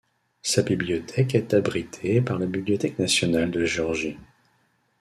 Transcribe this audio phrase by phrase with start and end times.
[0.41, 4.17] Sa bibliothèque est abritée par la Bibliothèque nationale de Géorgie.